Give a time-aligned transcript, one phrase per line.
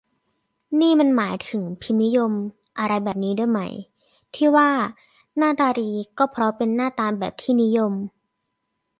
[0.79, 2.31] นี่มันหมายถึง "พิมพ์นิยม"
[2.79, 3.61] อะไรแบบนี้ด้วยไหม
[4.35, 4.69] ที่ว่า
[5.37, 7.93] หน้าตา'ดี' ก็เพราะเป็นหน้าตา'แบบที่นิยม'